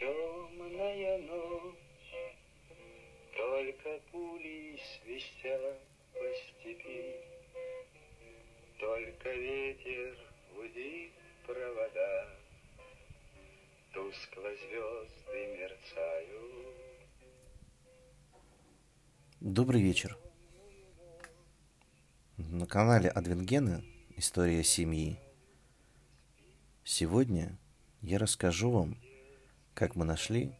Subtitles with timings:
[0.00, 1.76] темная ночь,
[3.36, 5.78] Только пули свистят
[6.12, 7.16] по степи,
[8.78, 10.16] Только ветер
[10.54, 11.12] гудит
[11.46, 12.28] провода,
[13.92, 17.00] Тускло звезды мерцают.
[19.40, 20.16] Добрый вечер.
[22.38, 23.84] На канале Адвенгена
[24.16, 25.18] «История семьи»
[26.84, 27.58] сегодня
[28.00, 28.96] я расскажу вам,
[29.80, 30.52] как мы нашли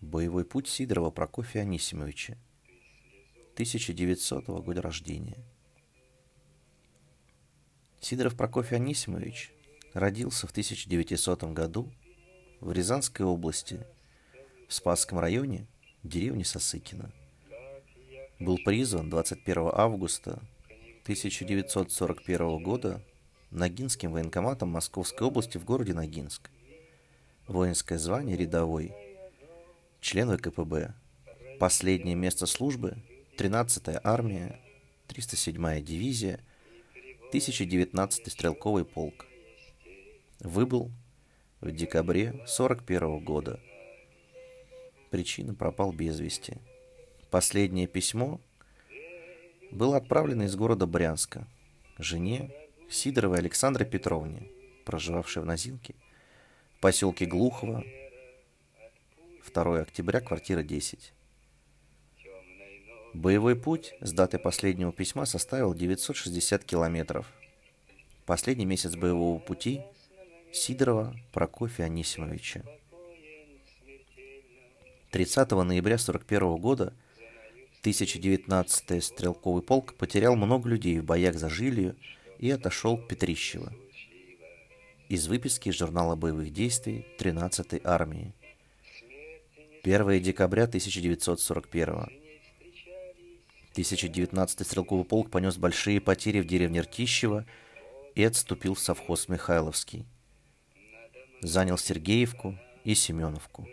[0.00, 2.36] боевой путь Сидорова Прокофия Анисимовича,
[3.52, 5.38] 1900 года рождения.
[8.00, 9.52] Сидоров Прокофий Анисимович
[9.92, 11.88] родился в 1900 году
[12.58, 13.86] в Рязанской области,
[14.66, 15.68] в Спасском районе,
[16.02, 17.12] деревне Сосыкино.
[18.40, 20.42] Был призван 21 августа
[21.04, 23.00] 1941 года
[23.52, 26.50] Ногинским военкоматом Московской области в городе Ногинск.
[27.46, 28.94] Воинское звание рядовой.
[30.00, 30.94] Член ВКПБ.
[31.60, 32.96] Последнее место службы
[33.36, 34.58] 13-я армия,
[35.08, 36.40] 307-я дивизия,
[37.32, 39.26] 1019-й стрелковый полк.
[40.40, 40.90] Выбыл
[41.60, 43.60] в декабре 41 года.
[45.10, 46.56] Причина пропал без вести.
[47.30, 48.40] Последнее письмо
[49.70, 51.46] было отправлено из города Брянска
[51.98, 52.50] жене
[52.88, 54.48] Сидоровой Александре Петровне,
[54.84, 55.94] проживавшей в Назинке,
[56.84, 57.82] поселке Глухово,
[59.54, 61.14] 2 октября, квартира 10.
[63.14, 67.26] Боевой путь с датой последнего письма составил 960 километров.
[68.26, 69.80] Последний месяц боевого пути
[70.52, 72.60] Сидорова Прокофия Анисимовича.
[75.10, 76.92] 30 ноября 41 года
[77.82, 81.96] 1019-й стрелковый полк потерял много людей в боях за Жилью
[82.38, 83.72] и отошел к Петрищево.
[85.08, 88.32] Из выписки журнала боевых действий 13-й армии.
[89.82, 92.08] 1 декабря 1941
[93.74, 97.44] 1019-й стрелковый полк понес большие потери в деревне Ртищево
[98.14, 100.06] и отступил в совхоз Михайловский.
[101.42, 103.68] Занял Сергеевку и Семеновку.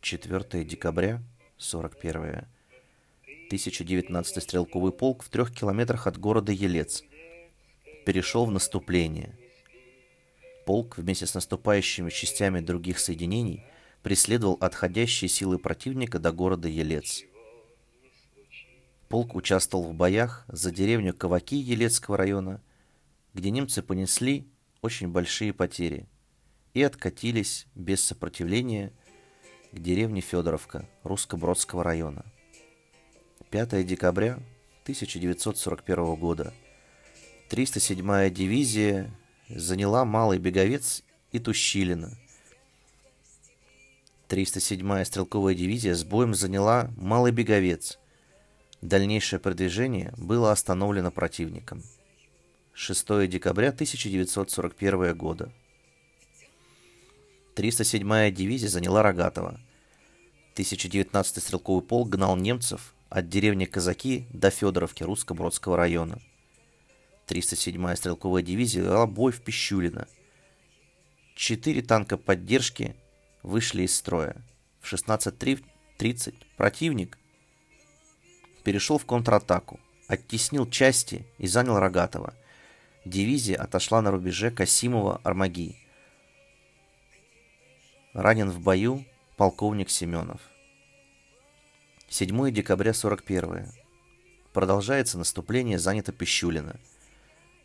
[0.00, 1.22] 4 декабря
[1.58, 2.46] 41
[3.50, 7.02] 1019-й стрелковый полк в трех километрах от города Елец
[8.06, 9.36] перешел в наступление.
[10.64, 13.64] Полк вместе с наступающими частями других соединений
[14.02, 17.22] преследовал отходящие силы противника до города Елец.
[19.08, 22.62] Полк участвовал в боях за деревню Коваки Елецкого района,
[23.34, 24.46] где немцы понесли
[24.82, 26.06] очень большие потери
[26.72, 28.92] и откатились без сопротивления
[29.72, 32.24] к деревне Федоровка Русско-Бродского района.
[33.50, 34.34] 5 декабря
[34.82, 36.52] 1941 года
[37.50, 39.10] 307-я дивизия
[39.48, 42.16] заняла Малый Беговец и Тущилино.
[44.28, 47.98] 307-я стрелковая дивизия с боем заняла Малый Беговец.
[48.80, 51.82] Дальнейшее продвижение было остановлено противником.
[52.72, 55.52] 6 декабря 1941 года.
[57.54, 59.60] 307-я дивизия заняла Рогатово.
[60.56, 66.20] 1019-й стрелковый полк гнал немцев от деревни Казаки до Федоровки Русско-Бродского района.
[67.26, 70.06] 307-я стрелковая дивизия вела бой в Пищулино.
[71.34, 72.94] Четыре танка поддержки
[73.42, 74.36] вышли из строя.
[74.80, 77.18] В 16.30 противник
[78.62, 82.34] перешел в контратаку, оттеснил части и занял Рогатово.
[83.04, 85.76] Дивизия отошла на рубеже Касимова-Армаги.
[88.14, 89.04] Ранен в бою
[89.36, 90.40] полковник Семенов.
[92.08, 93.72] 7 декабря 41.
[94.52, 96.78] Продолжается наступление, занято Пищулино.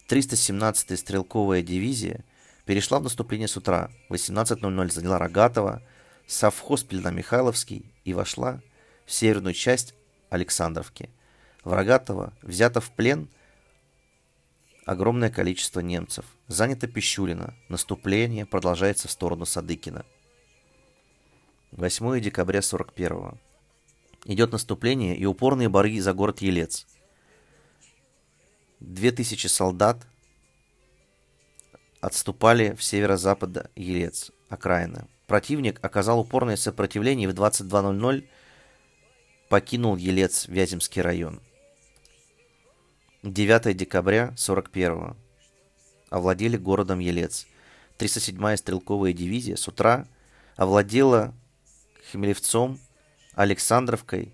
[0.09, 2.25] 317-я стрелковая дивизия
[2.65, 3.91] перешла в наступление с утра.
[4.09, 5.83] 18.00 заняла Рогатова,
[6.25, 8.59] совхоз Пельно-Михайловский и вошла
[9.05, 9.93] в северную часть
[10.29, 11.09] Александровки.
[11.63, 13.29] В Рогатово взято в плен
[14.85, 16.25] огромное количество немцев.
[16.47, 17.53] Занято Пищулино.
[17.67, 20.05] Наступление продолжается в сторону Садыкина.
[21.71, 23.39] 8 декабря 41
[24.25, 26.87] идет наступление и упорные бои за город Елец.
[28.79, 30.07] Две тысячи солдат
[31.99, 35.07] отступали в северо-запад Елец, окраины.
[35.27, 38.27] Противник оказал упорное сопротивление и в 22.00
[39.49, 41.41] покинул Елец, Вяземский район.
[43.23, 45.17] 9 декабря 41
[46.09, 47.47] овладели городом Елец.
[47.97, 50.07] 307-я стрелковая дивизия с утра
[50.55, 51.33] овладела
[52.11, 52.79] Хмелевцом
[53.33, 54.33] Александровкой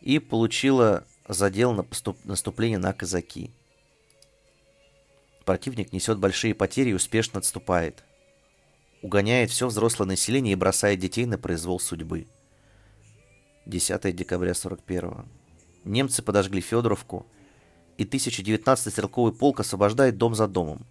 [0.00, 1.86] и получила задел на
[2.24, 3.52] наступление на казаки.
[5.48, 8.04] Противник несет большие потери и успешно отступает.
[9.00, 12.26] угоняет все взрослое население и бросает детей на произвол судьбы.
[13.64, 15.24] 10 декабря 41
[15.84, 17.26] Немцы подожгли Федоровку,
[17.96, 20.86] и 1019-й стрелковый полк освобождает дом за домом.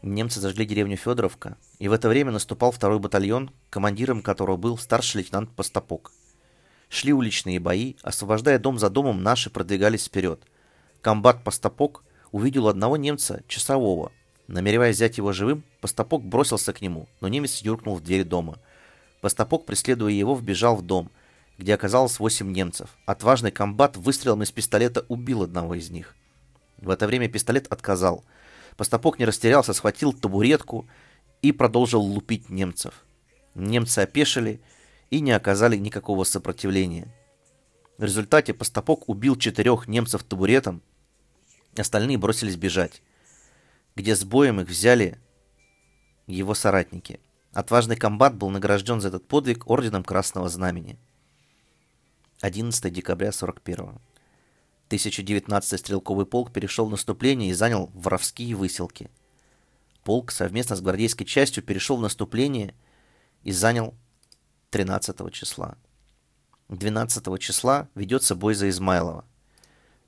[0.00, 5.18] Немцы зажгли деревню Федоровка, и в это время наступал второй батальон, командиром которого был старший
[5.18, 6.10] лейтенант Постопок.
[6.88, 10.42] Шли уличные бои, освобождая дом за домом, наши продвигались вперед.
[11.00, 14.12] Комбат Постопок увидел одного немца, часового.
[14.46, 18.58] Намереваясь взять его живым, Постопок бросился к нему, но немец юркнул в дверь дома.
[19.20, 21.10] Постопок, преследуя его, вбежал в дом,
[21.58, 22.90] где оказалось восемь немцев.
[23.06, 26.16] Отважный комбат выстрелом из пистолета убил одного из них.
[26.78, 28.24] В это время пистолет отказал–
[28.80, 30.88] Постопок не растерялся, схватил табуретку
[31.42, 33.04] и продолжил лупить немцев.
[33.54, 34.62] Немцы опешили
[35.10, 37.14] и не оказали никакого сопротивления.
[37.98, 40.80] В результате Постопок убил четырех немцев табуретом,
[41.76, 43.02] остальные бросились бежать,
[43.96, 45.18] где с боем их взяли
[46.26, 47.20] его соратники.
[47.52, 50.98] Отважный комбат был награжден за этот подвиг орденом Красного Знамени.
[52.40, 53.98] 11 декабря 41
[54.88, 59.08] 1019-й стрелковый полк перешел в наступление и занял воровские выселки.
[60.04, 62.74] Полк совместно с гвардейской частью перешел в наступление
[63.44, 63.94] и занял
[64.70, 65.76] 13 числа.
[66.68, 69.24] 12 числа ведется бой за Измайлова.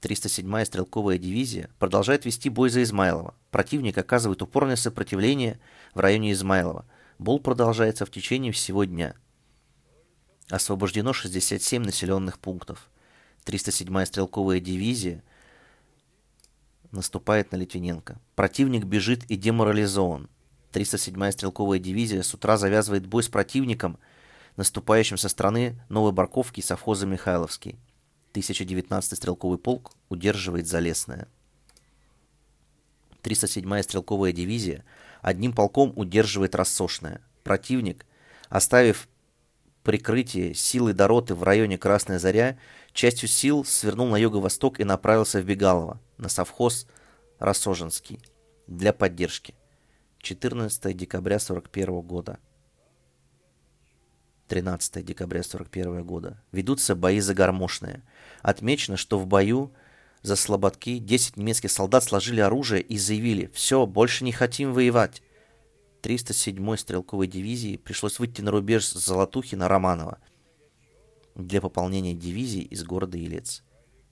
[0.03, 3.35] 307-я стрелковая дивизия продолжает вести бой за Измайлова.
[3.51, 5.61] Противник оказывает упорное сопротивление
[5.95, 6.85] в районе Измайлова.
[7.19, 9.15] Бой продолжается в течение всего дня.
[10.51, 12.91] Освобождено 67 населенных пунктов.
[13.47, 15.23] 307-я стрелковая дивизия
[16.91, 18.21] наступает на Литвиненко.
[18.35, 20.29] Противник бежит и деморализован.
[20.73, 23.99] 307-я стрелковая дивизия с утра завязывает бой с противником,
[24.57, 27.79] наступающим со стороны Новой Барковки и совхоза Михайловский.
[28.33, 31.29] 1019-й стрелковый полк удерживает Залесное.
[33.23, 34.85] 307-я стрелковая дивизия
[35.21, 37.21] одним полком удерживает Рассошное.
[37.45, 38.05] Противник,
[38.49, 39.09] оставив
[39.83, 42.59] прикрытие силы Дороты в районе Красная Заря,
[42.93, 46.87] частью сил свернул на юго-восток и направился в Бегалово, на совхоз
[47.39, 48.21] Рассоженский,
[48.67, 49.55] для поддержки.
[50.21, 52.39] 14 декабря 41 года.
[54.53, 56.39] 13 декабря 41 года.
[56.53, 58.03] Ведутся бои за гармошные.
[58.43, 59.73] Отмечено, что в бою
[60.21, 65.23] за слободки 10 немецких солдат сложили оружие и заявили «Все, больше не хотим воевать».
[66.03, 70.19] 307-й стрелковой дивизии пришлось выйти на рубеж с Золотухи на Романово
[71.35, 73.63] для пополнения дивизий из города Илец.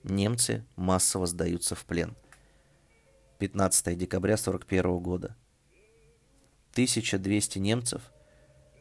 [0.04, 2.16] Немцы массово сдаются в плен.
[3.40, 5.36] 15 декабря 1941 года.
[6.72, 8.00] 1200 немцев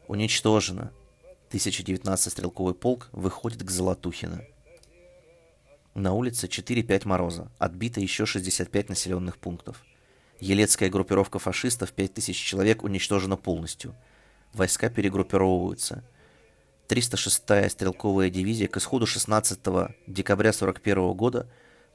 [0.08, 0.90] уничтожено.
[1.50, 4.44] 1019 стрелковый полк выходит к Золотухино.
[5.94, 9.82] На улице 4-5 мороза, отбито еще 65 населенных пунктов.
[10.38, 13.96] Елецкая группировка фашистов, 5000 человек, уничтожена полностью.
[14.52, 16.04] Войска перегруппировываются.
[16.86, 19.58] 306-я стрелковая дивизия к исходу 16
[20.06, 21.50] декабря 1941 года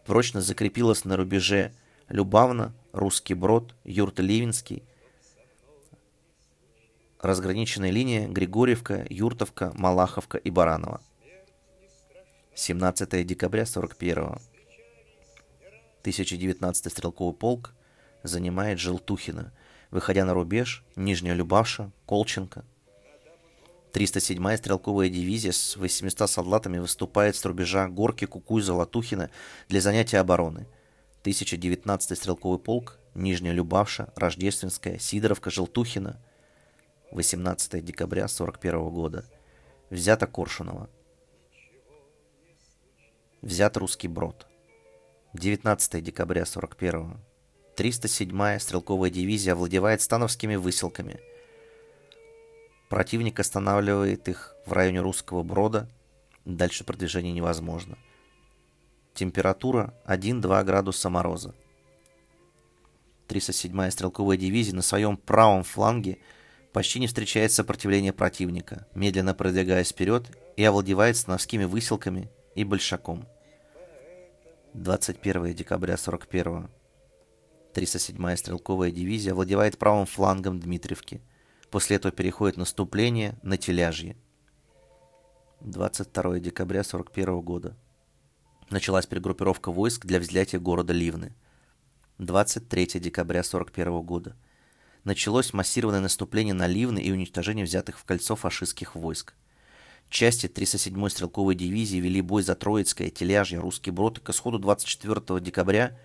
[0.06, 1.72] прочно закрепилась на рубеже
[2.10, 4.84] Любавна, Русский Брод, Юрт-Ливенский,
[7.22, 11.02] разграниченная линия Григорьевка, Юртовка, Малаховка и Баранова.
[12.56, 14.40] 17 декабря 1941
[16.06, 17.74] 1019 стрелковый полк
[18.22, 19.52] занимает Желтухина,
[19.90, 22.64] выходя на рубеж Нижняя Любаша, Колченко.
[23.92, 29.32] 307-я стрелковая дивизия с 800 солдатами выступает с рубежа Горки, Кукуй, Золотухина
[29.70, 30.68] для занятия обороны.
[31.24, 36.22] 1019-й стрелковый полк, Нижняя Любавша, Рождественская, Сидоровка, Желтухина.
[37.16, 39.24] 18 декабря 41 года.
[39.90, 40.90] Взято Коршунова.
[43.42, 44.46] Взят Русский Брод.
[45.34, 47.18] 19 декабря 41
[47.78, 51.22] 307-я стрелковая дивизия овладевает становскими выселками.
[52.90, 55.90] Противник останавливает их в районе русского брода.
[56.44, 57.98] Дальше продвижение невозможно.
[59.14, 61.56] Температура 1-2 градуса мороза.
[63.30, 66.20] 307-я стрелковая дивизия на своем правом фланге
[66.76, 73.26] почти не встречает сопротивления противника, медленно продвигаясь вперед и овладевает становскими выселками и большаком.
[74.74, 76.70] 21 декабря 41
[77.74, 81.22] 307-я стрелковая дивизия овладевает правым флангом Дмитриевки.
[81.72, 84.18] После этого переходит наступление на Теляжье.
[85.62, 87.78] 22 декабря 1941 года.
[88.70, 91.34] Началась перегруппировка войск для взятия города Ливны.
[92.18, 94.36] 23 декабря 1941 года.
[95.06, 99.36] Началось массированное наступление на Ливны и уничтожение взятых в кольцо фашистских войск.
[100.10, 105.40] Части 307-й стрелковой дивизии вели бой за Троицкое, Теляжье, Русский Брод и к исходу 24
[105.42, 105.98] декабря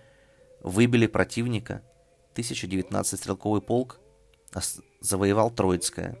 [0.61, 1.81] выбили противника
[2.33, 3.99] 1019 стрелковый полк
[4.99, 6.19] завоевал Троицкое.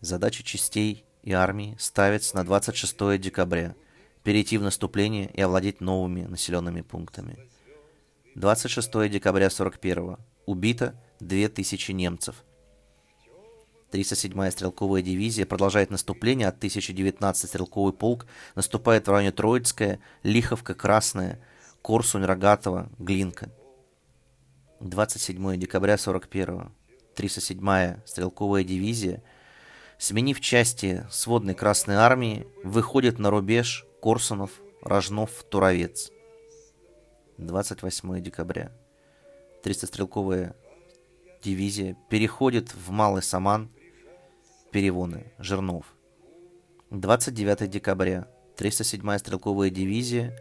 [0.00, 3.74] Задача частей и армии ставится на 26 декабря
[4.22, 7.38] перейти в наступление и овладеть новыми населенными пунктами.
[8.36, 12.44] 26 декабря 41 убито 2000 немцев.
[13.92, 21.40] 307-я стрелковая дивизия продолжает наступление, а 1019 стрелковый полк наступает в районе Троицкая, Лиховка, Красная,
[21.82, 23.50] Корсунь, Рогатова, Глинка.
[24.80, 26.72] 27 декабря 41
[27.14, 29.22] 307-я стрелковая дивизия,
[29.98, 36.10] сменив части сводной Красной Армии, выходит на рубеж Корсунов, Рожнов, Туровец.
[37.36, 38.72] 28 декабря
[39.62, 40.54] 300-стрелковая
[41.42, 43.70] дивизия переходит в Малый Саман,
[44.70, 45.86] Перевоны, Жернов.
[46.90, 50.36] 29 декабря 307-я стрелковая дивизия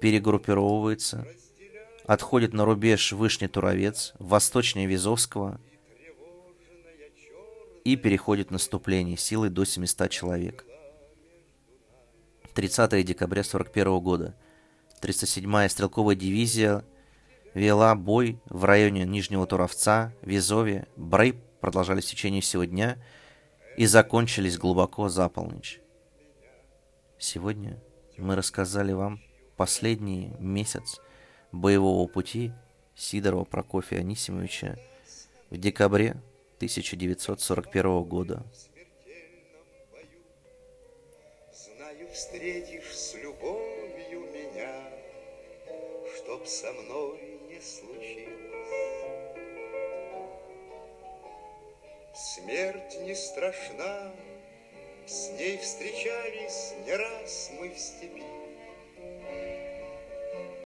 [0.00, 1.26] перегруппировывается,
[2.06, 5.60] отходит на рубеж Вышний Туровец, восточнее Визовского
[7.84, 10.64] и переходит наступление силой до 700 человек.
[12.54, 14.34] 30 декабря 41 года
[15.02, 16.84] 307-я стрелковая дивизия
[17.56, 22.98] вела бой в районе Нижнего Туровца, Визове, Бои продолжались в течение всего дня
[23.78, 25.80] и закончились глубоко за полночь.
[27.18, 27.82] Сегодня
[28.18, 29.22] мы рассказали вам
[29.56, 31.00] последний месяц
[31.50, 32.52] боевого пути
[32.94, 34.76] Сидорова Прокофия Анисимовича
[35.48, 36.10] в декабре
[36.56, 38.44] 1941 года.
[41.54, 44.90] Знаю, встретишь с любовью меня,
[46.18, 48.36] Чтоб со мной не случилось.
[52.14, 54.12] Смерть не страшна,
[55.06, 58.35] с ней встречались не раз мы в степи.